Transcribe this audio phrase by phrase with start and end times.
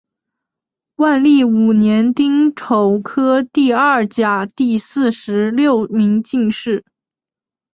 [0.95, 6.83] 万历五年丁丑科第二甲第四十六名进士。